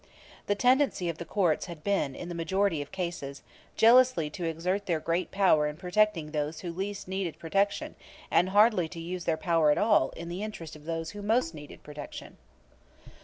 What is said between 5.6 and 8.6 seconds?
in protecting those who least needed protection and